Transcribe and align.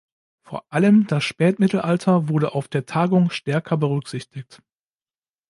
Vor 0.41 0.65
allem 0.69 1.05
das 1.05 1.23
Spätmittelalter 1.23 2.27
wurde 2.27 2.55
auf 2.55 2.67
der 2.67 2.87
Tagung 2.87 3.29
stärker 3.29 3.77
berücksichtigt. 3.77 4.63